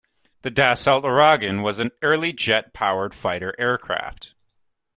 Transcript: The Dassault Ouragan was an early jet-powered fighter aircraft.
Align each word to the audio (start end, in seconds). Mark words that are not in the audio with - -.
The 0.41 0.49
Dassault 0.49 1.03
Ouragan 1.03 1.61
was 1.61 1.77
an 1.77 1.91
early 2.01 2.33
jet-powered 2.33 3.13
fighter 3.13 3.53
aircraft. 3.59 4.33